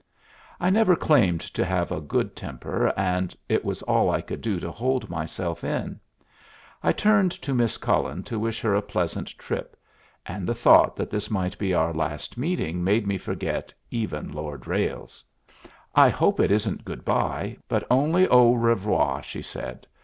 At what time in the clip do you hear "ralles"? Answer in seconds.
14.65-15.23